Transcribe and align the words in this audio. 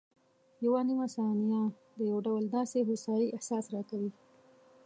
یوه 0.65 0.81
نیمه 0.87 1.07
ثانیه 1.15 1.61
د 1.97 1.99
یو 2.11 2.17
ډول 2.25 2.43
داسې 2.55 2.77
هوسایي 2.89 3.27
احساس 3.35 3.65
راکوي. 3.73 4.11